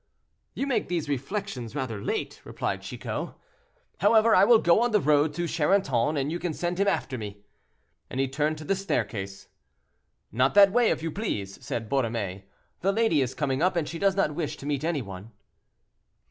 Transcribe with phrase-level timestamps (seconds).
[0.55, 3.35] "You make these reflections rather late," replied Chicot,
[3.99, 7.19] "however, I will go on the road to Charenton and you can send him after
[7.19, 7.43] me."
[8.09, 9.47] And he turned to the staircase.
[10.31, 12.45] "Not that way, if you please," said Borromée,
[12.79, 15.33] "the lady is coming up, and she does not wish to meet any one."